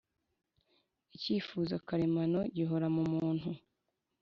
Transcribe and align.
icyifuzo 1.15 1.73
karemano 1.87 2.39
gihora 2.55 2.85
mu 2.95 3.03
muntu 3.11 3.49